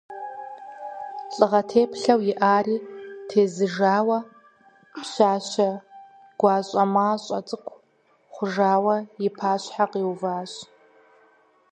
[1.37, 2.77] Лӏыгъэ теплъэу иӏари
[3.27, 4.19] тезыжауэ
[4.93, 5.69] пщащэ
[6.39, 7.81] гуащӏэмащӏэ цӏыкӏу
[8.33, 8.95] хъужауэ
[9.25, 10.53] и пащхьэ къиуващ.